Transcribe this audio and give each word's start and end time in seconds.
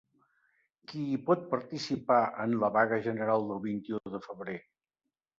Qui 0.91 1.01
hi 1.09 1.17
pot 1.25 1.43
participar, 1.51 2.17
en 2.45 2.55
la 2.63 2.69
vaga 2.77 2.99
general 3.09 3.45
del 3.51 3.61
vint-i-u 3.67 4.01
de 4.15 4.23
febrer? 4.25 4.57